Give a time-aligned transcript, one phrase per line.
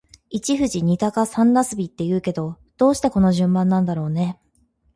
[0.31, 4.39] 一富士、二鷹、三茄子って言うけど、どうしてこの順番なんだろうね。